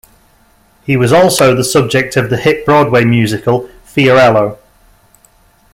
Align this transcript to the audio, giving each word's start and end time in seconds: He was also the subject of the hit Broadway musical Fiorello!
He 0.83 0.97
was 0.97 1.13
also 1.13 1.53
the 1.53 1.63
subject 1.63 2.17
of 2.17 2.31
the 2.31 2.37
hit 2.37 2.65
Broadway 2.65 3.05
musical 3.05 3.69
Fiorello! 3.85 4.57